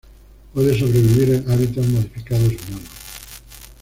[0.51, 2.89] Puede sobrevivir en hábitats modificados humanos.